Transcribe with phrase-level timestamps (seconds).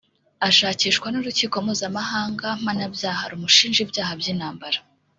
[0.47, 4.79] ashakishwa n’Urukiko Mpuzamahanga Mpanabyaha rumushinja ibyaha by’intambara